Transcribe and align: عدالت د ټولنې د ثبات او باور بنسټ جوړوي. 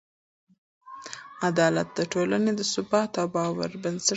عدالت 1.47 1.87
د 1.97 1.99
ټولنې 2.13 2.51
د 2.55 2.61
ثبات 2.73 3.11
او 3.21 3.27
باور 3.35 3.71
بنسټ 3.83 4.05
جوړوي. 4.05 4.09